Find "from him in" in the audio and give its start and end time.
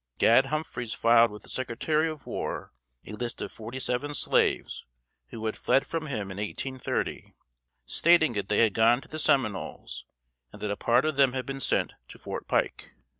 5.85-6.37